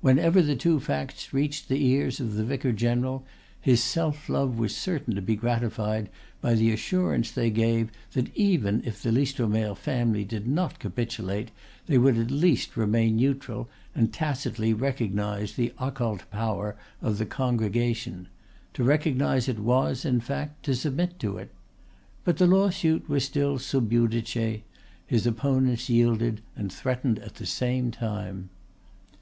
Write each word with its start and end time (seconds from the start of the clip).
Whenever 0.00 0.42
the 0.42 0.56
two 0.56 0.80
facts 0.80 1.32
reached 1.32 1.68
the 1.68 1.80
ears 1.86 2.18
of 2.18 2.34
the 2.34 2.42
vicar 2.44 2.72
general 2.72 3.24
his 3.60 3.80
self 3.80 4.28
love 4.28 4.58
was 4.58 4.74
certain 4.74 5.14
to 5.14 5.22
be 5.22 5.36
gratified 5.36 6.08
by 6.40 6.54
the 6.56 6.72
assurance 6.72 7.30
they 7.30 7.48
gave 7.48 7.92
that 8.12 8.36
even 8.36 8.82
if 8.84 9.00
the 9.00 9.12
Listomere 9.12 9.76
family 9.76 10.24
did 10.24 10.48
not 10.48 10.80
capitulate 10.80 11.52
they 11.86 11.96
would 11.96 12.18
at 12.18 12.32
least 12.32 12.76
remain 12.76 13.16
neutral 13.16 13.68
and 13.94 14.12
tacitly 14.12 14.74
recognize 14.74 15.52
the 15.52 15.72
occult 15.78 16.28
power 16.32 16.74
of 17.00 17.18
the 17.18 17.26
Congregation, 17.40 18.26
to 18.74 18.82
recognize 18.82 19.46
it 19.48 19.60
was, 19.60 20.04
in 20.04 20.18
fact, 20.18 20.64
to 20.64 20.74
submit 20.74 21.20
to 21.20 21.36
it. 21.38 21.52
But 22.24 22.38
the 22.38 22.48
lawsuit 22.48 23.08
was 23.08 23.22
still 23.24 23.60
sub 23.60 23.92
judice; 23.92 24.60
his 25.06 25.24
opponents 25.24 25.88
yielded 25.88 26.40
and 26.56 26.72
threatened 26.72 27.20
at 27.20 27.36
the 27.36 27.46
same 27.46 27.92
time. 27.92 28.48